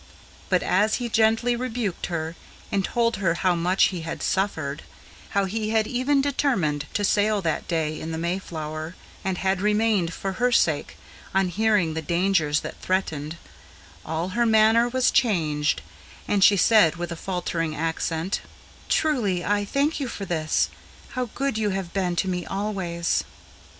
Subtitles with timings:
[0.49, 2.35] But as he gently rebuked her,
[2.71, 4.81] and told her how much he had suffered,
[5.37, 10.11] How he had even determined to sail that day in the Mayflower, And had remained
[10.11, 10.97] for her sake,
[11.35, 13.37] on hearing the dangers that threatened,
[14.03, 15.83] All her manner was changed,
[16.27, 18.41] and she said with a faltering accent,
[18.89, 20.69] "Truly I thank you for this:
[21.09, 23.23] how good you have been to me always!"